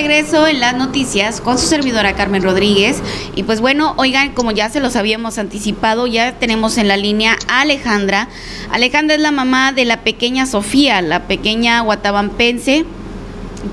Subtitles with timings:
[0.00, 3.02] regreso en las noticias con su servidora Carmen Rodríguez.
[3.34, 7.36] Y pues bueno, oigan, como ya se los habíamos anticipado, ya tenemos en la línea
[7.48, 8.28] a Alejandra.
[8.70, 12.86] Alejandra es la mamá de la pequeña Sofía, la pequeña guatabampense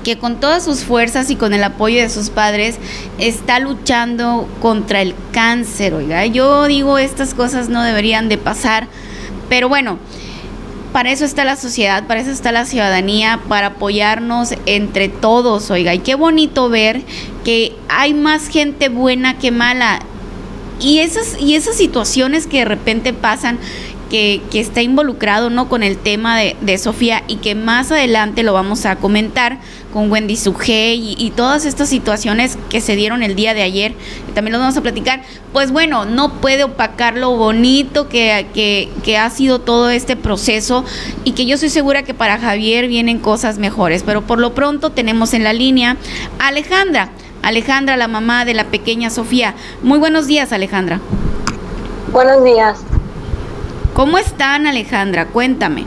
[0.04, 2.76] que con todas sus fuerzas y con el apoyo de sus padres
[3.18, 6.26] está luchando contra el cáncer, oiga.
[6.26, 8.86] Yo digo, estas cosas no deberían de pasar,
[9.48, 9.98] pero bueno,
[10.92, 15.94] para eso está la sociedad, para eso está la ciudadanía, para apoyarnos entre todos, oiga.
[15.94, 17.02] Y qué bonito ver
[17.44, 20.00] que hay más gente buena que mala.
[20.80, 23.58] Y esas, y esas situaciones que de repente pasan,
[24.08, 25.68] que, está involucrado ¿no?
[25.68, 29.58] con el tema de, Sofía y que más adelante lo vamos a comentar
[29.92, 33.94] con Wendy Sugé y, todas estas situaciones que se dieron el día de ayer,
[34.28, 38.88] y también lo vamos a platicar, pues bueno, no puede opacar lo bonito que, que,
[39.02, 40.84] que ha sido todo este proceso
[41.24, 44.90] y que yo estoy segura que para Javier vienen cosas mejores, pero por lo pronto
[44.90, 45.96] tenemos en la línea
[46.38, 47.10] a Alejandra,
[47.42, 49.54] Alejandra, la mamá de la pequeña Sofía.
[49.82, 51.00] Muy buenos días, Alejandra.
[52.12, 52.78] Buenos días.
[53.98, 55.26] ¿Cómo están, Alejandra?
[55.26, 55.84] Cuéntame.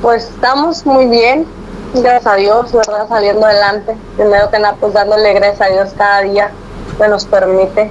[0.00, 1.44] Pues estamos muy bien,
[1.92, 3.06] gracias a Dios, ¿verdad?
[3.06, 3.94] Saliendo adelante.
[4.16, 6.50] Primero que nada, pues dándole gracias a Dios cada día
[6.96, 7.90] que nos permite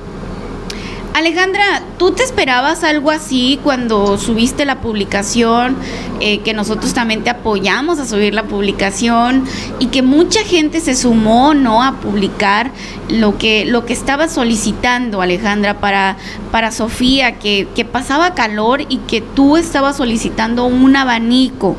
[1.18, 5.76] Alejandra, ¿tú te esperabas algo así cuando subiste la publicación,
[6.20, 9.46] eh, que nosotros también te apoyamos a subir la publicación
[9.80, 11.82] y que mucha gente se sumó, ¿no?
[11.82, 12.70] A publicar
[13.10, 16.18] lo que, lo que estaba solicitando, Alejandra, para,
[16.52, 21.76] para Sofía, que, que pasaba calor y que tú estabas solicitando un abanico.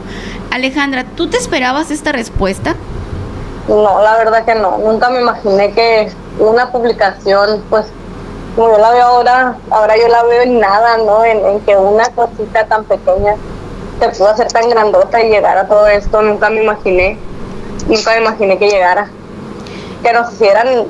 [0.51, 2.75] Alejandra, ¿tú te esperabas esta respuesta?
[3.69, 4.79] No, la verdad que no.
[4.79, 7.87] Nunca me imaginé que una publicación, pues
[8.59, 11.25] como yo la veo ahora, ahora yo la veo en nada, ¿no?
[11.25, 13.37] En, que una cosita tan pequeña
[14.01, 17.17] se pudo hacer tan grandota y llegar a todo esto, nunca me imaginé,
[17.87, 19.09] nunca me imaginé que llegara.
[20.03, 20.87] Que nos hicieran,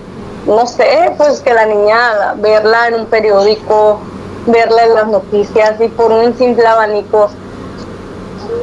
[0.46, 4.00] no sé, pues que la niña, verla en un periódico,
[4.46, 7.28] verla en las noticias y por un simple abanico,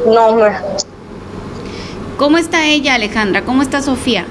[0.07, 0.49] no me...
[2.17, 3.43] ¿Cómo está ella, Alejandra?
[3.45, 4.25] ¿Cómo está Sofía?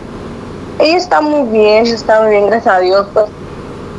[0.80, 3.26] Ella está muy bien, está muy bien, gracias a Dios, pues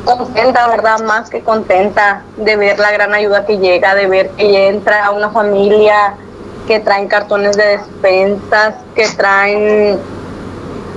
[0.06, 1.00] contenta, ¿verdad?
[1.02, 5.12] Más que contenta de ver la gran ayuda que llega, de ver que entra a
[5.12, 6.14] una familia
[6.68, 10.00] que traen cartones de despensas, que traen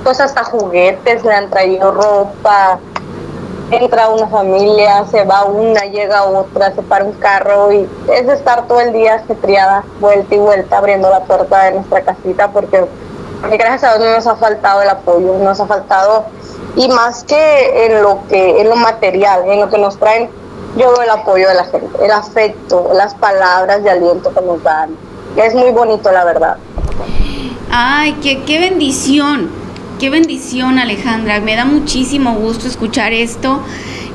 [0.04, 2.78] pues hasta juguetes, le han traído ropa,
[3.70, 8.66] entra una familia, se va una, llega otra, se para un carro y es estar
[8.66, 12.86] todo el día triada, vuelta y vuelta abriendo la puerta de nuestra casita porque,
[13.42, 16.26] gracias a Dios no nos ha faltado el apoyo, nos ha faltado
[16.76, 20.28] y más que en lo que en lo material, en lo que nos traen,
[20.76, 24.62] yo veo el apoyo de la gente, el afecto, las palabras de aliento que nos
[24.62, 24.90] dan.
[25.36, 26.56] Es muy bonito, la verdad.
[27.70, 29.50] Ay, qué, qué bendición,
[29.98, 31.40] qué bendición, Alejandra.
[31.40, 33.60] Me da muchísimo gusto escuchar esto.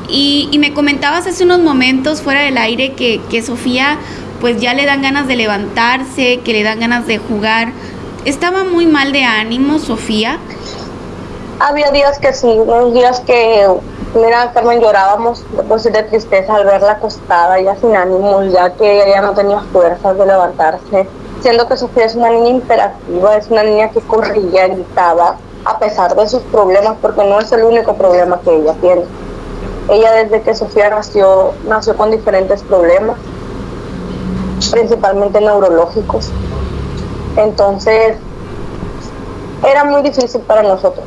[0.10, 3.98] Y, y me comentabas hace unos momentos fuera del aire que, que Sofía
[4.42, 7.72] pues ya le dan ganas de levantarse, que le dan ganas de jugar.
[8.26, 10.40] ¿Estaba muy mal de ánimo, Sofía?
[11.60, 13.68] Había días que sí, unos días que,
[14.16, 19.22] mira, Carmen, llorábamos de, de tristeza al verla acostada, ya sin ánimos, ya que ella
[19.22, 21.06] no tenía fuerzas de levantarse.
[21.42, 25.36] Siendo que Sofía es una niña imperativa, es una niña que corría, gritaba,
[25.66, 29.04] a pesar de sus problemas, porque no es el único problema que ella tiene.
[29.90, 33.18] Ella desde que Sofía nació, nació con diferentes problemas,
[34.72, 36.32] principalmente neurológicos.
[37.38, 38.18] Entonces,
[39.66, 41.06] era muy difícil para nosotros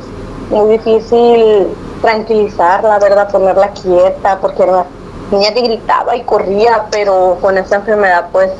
[0.49, 1.67] muy difícil
[2.01, 4.85] tranquilizar, la verdad, ponerla quieta, porque era
[5.31, 8.51] niña que gritaba y corría, pero con esta enfermedad, pues,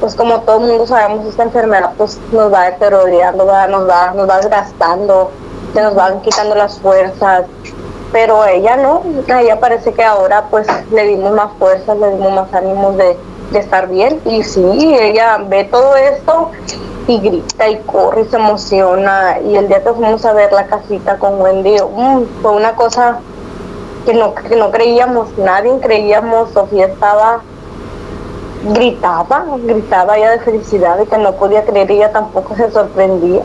[0.00, 4.28] pues como todo el mundo sabemos, esta enfermedad pues nos va deteriorando, nos va, nos
[4.28, 5.30] va desgastando,
[5.74, 7.46] se nos van quitando las fuerzas,
[8.12, 12.54] pero ella no, ella parece que ahora pues le dimos más fuerzas, le dimos más
[12.54, 13.16] ánimos de,
[13.50, 14.62] de estar bien, y sí,
[15.00, 16.50] ella ve todo esto
[17.06, 19.38] y grita y corre y se emociona.
[19.40, 23.20] Y el día que fuimos a ver la casita con Wendy, mm, fue una cosa
[24.04, 27.42] que no, que no creíamos, nadie creíamos, Sofía estaba,
[28.72, 33.42] gritaba, gritaba ya de felicidad y que no podía creer, ella tampoco se sorprendía.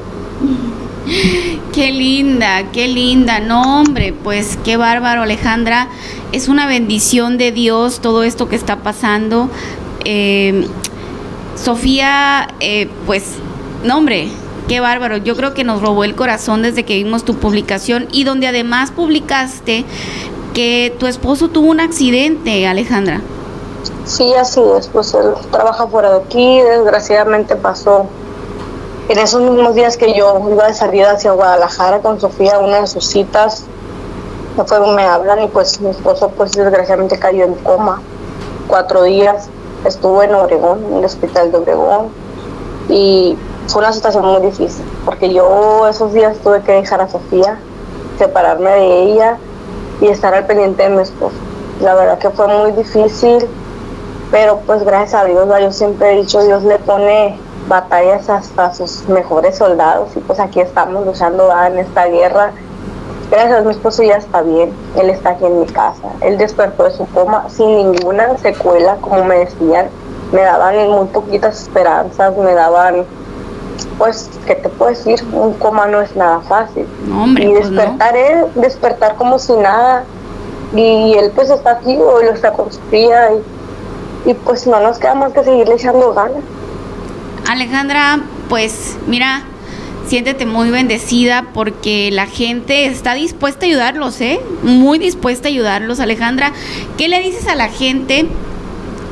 [1.74, 5.88] Qué linda, qué linda, no hombre, pues qué bárbaro Alejandra,
[6.31, 9.50] es una bendición de Dios todo esto que está pasando.
[10.05, 10.67] Eh,
[11.55, 13.35] Sofía, eh, pues
[13.83, 14.29] no, hombre,
[14.67, 15.17] qué bárbaro.
[15.17, 18.91] Yo creo que nos robó el corazón desde que vimos tu publicación y donde además
[18.91, 19.85] publicaste
[20.53, 23.21] que tu esposo tuvo un accidente, Alejandra.
[24.05, 24.88] Sí, así es.
[24.88, 26.61] Pues él trabaja fuera de aquí.
[26.61, 28.07] Desgraciadamente pasó
[29.09, 32.88] En esos mismos días que yo iba de salida hacia Guadalajara con Sofía, una de
[32.88, 33.65] sus citas,
[34.57, 38.01] me, fueron, me hablan y pues mi esposo pues desgraciadamente cayó en coma.
[38.67, 39.50] Cuatro días
[39.85, 42.07] estuvo en Obregón, en el hospital de Obregón,
[42.89, 43.38] y
[43.68, 47.57] fue una situación muy difícil, porque yo esos días tuve que dejar a Sofía,
[48.18, 49.38] separarme de ella
[50.01, 51.35] y estar al pendiente de mi esposo.
[51.81, 53.47] La verdad que fue muy difícil,
[54.31, 57.38] pero pues gracias a Dios, yo siempre he dicho, Dios le pone
[57.68, 62.51] batallas hasta sus mejores soldados y pues aquí estamos luchando en esta guerra.
[63.33, 66.83] Gracias a mi esposo ya está bien, él está aquí en mi casa, él despertó
[66.83, 69.88] de su coma sin ninguna secuela, como me decían,
[70.31, 73.06] me daban muy poquitas esperanzas, me daban
[73.97, 75.19] pues, ¿qué te puedo decir?
[75.31, 76.85] Un coma no es nada fácil.
[77.12, 80.03] hombre, y pues despertar él, despertar como si nada,
[80.75, 84.79] y él pues está aquí, hoy lo está con su tía, y, y pues no
[84.79, 86.44] nos queda más que seguirle echando ganas.
[87.50, 89.41] Alejandra, pues mira,
[90.07, 94.39] siéntete muy bendecida porque la gente está dispuesta a ayudarlos, ¿eh?
[94.63, 96.51] Muy dispuesta a ayudarlos, Alejandra.
[96.97, 98.27] ¿Qué le dices a la gente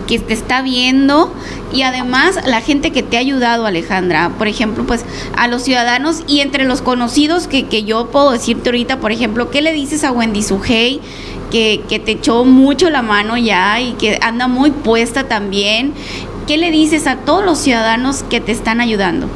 [0.07, 1.33] que te está viendo
[1.73, 4.31] y además la gente que te ha ayudado, Alejandra?
[4.37, 5.05] Por ejemplo, pues
[5.35, 9.49] a los ciudadanos y entre los conocidos que, que yo puedo decirte ahorita, por ejemplo,
[9.49, 10.99] ¿qué le dices a Wendy Sujei?
[11.51, 15.93] Que, que te echó mucho la mano ya y que anda muy puesta también
[16.51, 19.27] ¿qué le dices a todos los ciudadanos que te están ayudando?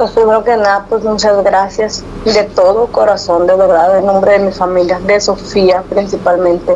[0.00, 4.38] Pues primero que nada, pues muchas gracias de todo corazón, de verdad, en nombre de
[4.38, 6.74] mi familia, de Sofía principalmente.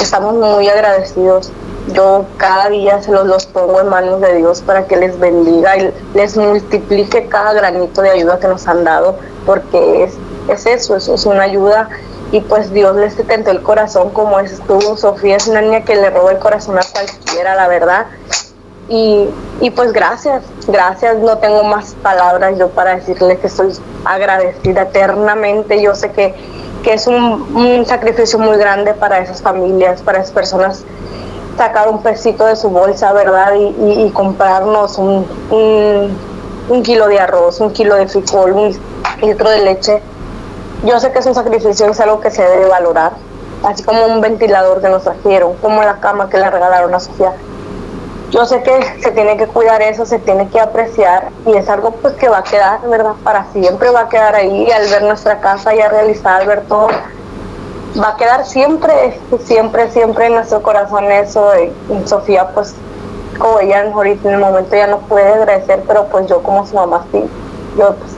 [0.00, 1.50] Estamos muy agradecidos.
[1.92, 5.76] Yo cada día se los, los pongo en manos de Dios para que les bendiga
[5.76, 10.12] y les multiplique cada granito de ayuda que nos han dado, porque es,
[10.46, 11.88] es eso, eso es una ayuda
[12.30, 14.96] y pues Dios les tentó el corazón como es estuvo.
[14.96, 18.06] Sofía es una niña que le roba el corazón a cualquiera, la verdad.
[18.94, 19.26] Y,
[19.62, 23.72] y, pues gracias, gracias, no tengo más palabras yo para decirle que estoy
[24.04, 25.80] agradecida eternamente.
[25.80, 26.34] Yo sé que,
[26.82, 30.84] que es un, sacrificio muy grande para esas familias, para esas personas
[31.56, 33.54] sacar un pesito de su bolsa, ¿verdad?
[33.54, 36.18] Y, y, y comprarnos un, un,
[36.68, 38.78] un, kilo de arroz, un kilo de frijol, un
[39.22, 40.02] litro de leche
[40.84, 43.12] yo sé que es un sacrificio, es algo que se debe valorar,
[43.62, 47.32] así como un ventilador que nos trajeron, como la cama que le regalaron a Sofía.
[48.32, 51.90] Yo sé que se tiene que cuidar eso, se tiene que apreciar y es algo
[51.90, 53.12] pues que va a quedar, ¿verdad?
[53.22, 56.88] Para siempre va a quedar ahí al ver nuestra casa ya realizada, al ver todo.
[58.02, 61.52] Va a quedar siempre, siempre, siempre en nuestro corazón eso.
[61.60, 62.74] Y Sofía pues
[63.38, 66.74] como ella ahorita en el momento ya no puede agradecer, pero pues yo como su
[66.74, 67.22] mamá sí,
[67.76, 68.12] yo pues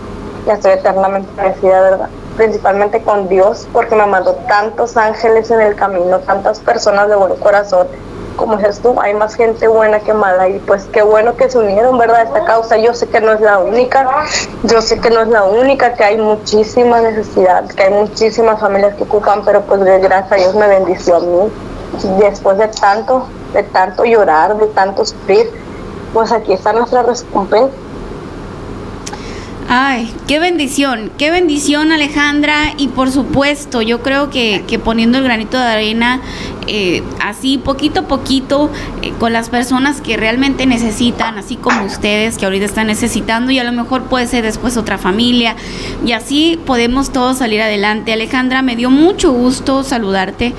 [0.46, 2.08] ya estoy eternamente agradecida, ¿verdad?
[2.36, 7.36] principalmente con Dios, porque me mandó tantos ángeles en el camino, tantas personas de buen
[7.36, 7.86] corazón.
[8.36, 11.58] Como dices tú, hay más gente buena que mala y pues qué bueno que se
[11.58, 12.22] unieron, ¿verdad?
[12.22, 14.08] Esta causa, yo sé que no es la única,
[14.64, 18.94] yo sé que no es la única, que hay muchísima necesidad, que hay muchísimas familias
[18.96, 21.52] que ocupan, pero pues gracias a Dios me bendició a mí.
[22.18, 25.48] Después de tanto, de tanto llorar, de tanto sufrir,
[26.12, 27.83] pues aquí está nuestra recompensa.
[29.66, 32.74] Ay, qué bendición, qué bendición Alejandra.
[32.76, 36.20] Y por supuesto yo creo que, poniendo el granito de arena
[36.66, 38.70] eh, así poquito a poquito
[39.02, 43.58] eh, con las personas que realmente necesitan, así como ustedes que ahorita están necesitando y
[43.58, 45.56] a lo mejor puede ser después otra familia.
[46.04, 48.12] Y así podemos todos salir adelante.
[48.12, 50.52] Alejandra, me dio mucho gusto saludarte,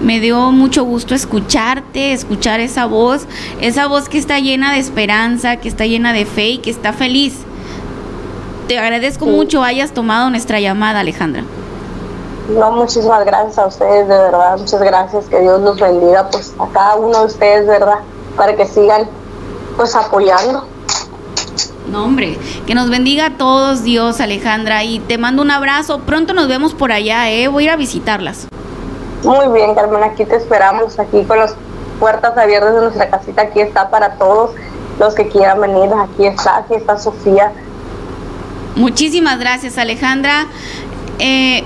[0.00, 3.26] me dio mucho gusto escucharte, escuchar esa voz,
[3.60, 6.92] esa voz que está llena de esperanza, que está llena de fe y que está
[6.92, 7.34] feliz
[8.72, 9.30] te agradezco sí.
[9.30, 11.44] mucho hayas tomado nuestra llamada, Alejandra.
[12.48, 16.66] No, muchísimas gracias a ustedes, de verdad, muchas gracias, que Dios los bendiga, pues a
[16.72, 17.98] cada uno de ustedes, ¿verdad?
[18.34, 19.06] Para que sigan,
[19.76, 20.64] pues apoyando.
[21.90, 26.00] No, hombre, que nos bendiga a todos, Dios, Alejandra, y te mando un abrazo.
[26.00, 27.48] Pronto nos vemos por allá, ¿eh?
[27.48, 28.48] Voy a ir a visitarlas.
[29.22, 31.54] Muy bien, Carmen, aquí te esperamos, aquí con las
[32.00, 34.52] puertas abiertas de nuestra casita, aquí está para todos
[34.98, 37.52] los que quieran venir, aquí está, aquí está Sofía,
[38.76, 40.46] Muchísimas gracias, Alejandra.
[41.18, 41.64] Eh,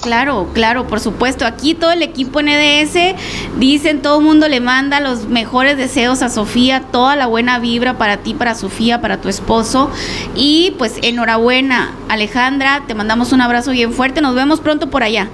[0.00, 1.44] Claro, claro, por supuesto.
[1.44, 3.14] Aquí todo el equipo NDS
[3.58, 7.98] dicen, todo el mundo le manda los mejores deseos a Sofía, toda la buena vibra
[7.98, 9.90] para ti, para Sofía, para tu esposo.
[10.34, 14.20] Y pues enhorabuena, Alejandra, te mandamos un abrazo bien fuerte.
[14.20, 15.28] Nos vemos pronto por allá.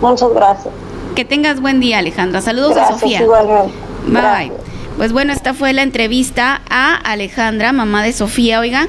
[0.00, 0.72] Muchas gracias.
[1.16, 2.40] Que tengas buen día, Alejandra.
[2.40, 3.22] Saludos gracias, a Sofía.
[3.22, 3.72] Igualmente.
[4.06, 4.20] Bye.
[4.20, 4.71] Gracias.
[4.96, 8.88] Pues bueno, esta fue la entrevista a Alejandra, mamá de Sofía, oiga.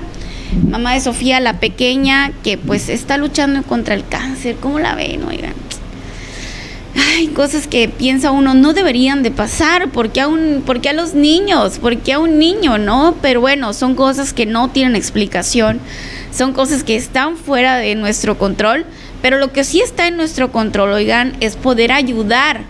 [0.70, 4.58] Mamá de Sofía, la pequeña, que pues está luchando contra el cáncer.
[4.60, 5.54] ¿Cómo la ven, oigan?
[6.96, 11.14] hay cosas que piensa uno no deberían de pasar, porque a, un, porque a los
[11.14, 13.16] niños, porque a un niño, ¿no?
[13.22, 15.80] Pero bueno, son cosas que no tienen explicación,
[16.32, 18.86] son cosas que están fuera de nuestro control,
[19.22, 22.62] pero lo que sí está en nuestro control, oigan, es poder ayudar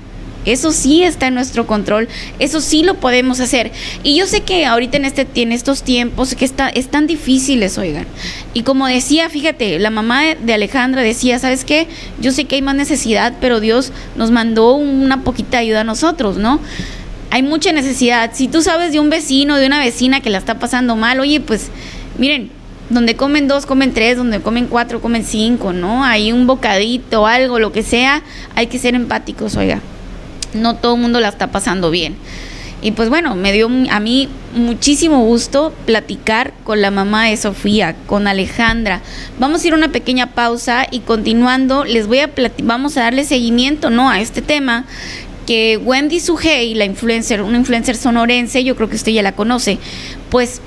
[0.45, 2.07] eso sí está en nuestro control,
[2.39, 3.71] eso sí lo podemos hacer.
[4.03, 8.05] Y yo sé que ahorita en, este, en estos tiempos que está, están difíciles, oigan.
[8.53, 11.87] Y como decía, fíjate, la mamá de Alejandra decía, ¿sabes qué?
[12.19, 16.37] Yo sé que hay más necesidad, pero Dios nos mandó una poquita ayuda a nosotros,
[16.37, 16.59] ¿no?
[17.29, 18.31] Hay mucha necesidad.
[18.33, 21.39] Si tú sabes de un vecino, de una vecina que la está pasando mal, oye,
[21.39, 21.69] pues
[22.17, 22.51] miren,
[22.89, 26.03] donde comen dos, comen tres, donde comen cuatro, comen cinco, ¿no?
[26.03, 28.21] Hay un bocadito, algo, lo que sea,
[28.55, 29.81] hay que ser empáticos, oiga
[30.55, 32.15] no todo el mundo la está pasando bien.
[32.83, 37.95] Y pues bueno, me dio a mí muchísimo gusto platicar con la mamá de Sofía,
[38.07, 39.01] con Alejandra.
[39.39, 42.29] Vamos a ir a una pequeña pausa y continuando les voy a
[42.61, 44.09] vamos a darle seguimiento, ¿no?
[44.09, 44.85] a este tema
[45.47, 49.77] que Wendy Sugey, la influencer, una influencer sonorense, yo creo que usted ya la conoce,
[50.29, 50.61] pues